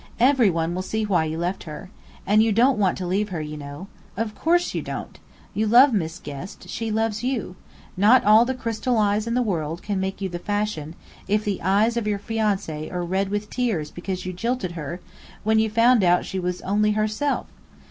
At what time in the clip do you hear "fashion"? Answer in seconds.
10.39-10.95